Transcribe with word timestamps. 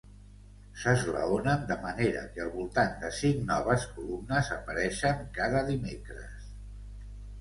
S'esglaonen 0.83 1.67
de 1.71 1.75
manera 1.83 2.23
que 2.37 2.41
al 2.45 2.49
voltant 2.55 2.97
de 3.03 3.11
cinc 3.19 3.45
noves 3.51 3.87
columnes 3.99 4.51
apareixen 4.59 5.23
cada 5.37 5.63
dimecres. 5.69 6.53